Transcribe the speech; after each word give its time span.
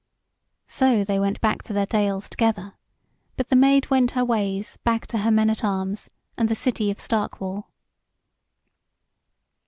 So 0.65 1.03
they 1.03 1.19
went 1.19 1.39
back 1.41 1.61
to 1.61 1.73
their 1.73 1.85
dales 1.85 2.27
together; 2.27 2.73
but 3.37 3.49
the 3.49 3.55
Maid 3.55 3.91
went 3.91 4.09
her 4.17 4.25
ways 4.25 4.77
back 4.77 5.05
to 5.05 5.19
her 5.19 5.29
men 5.29 5.47
at 5.51 5.63
arms 5.63 6.09
and 6.39 6.49
the 6.49 6.55
city 6.55 6.89
of 6.89 6.99
Stark 6.99 7.39
wall. 7.39 7.69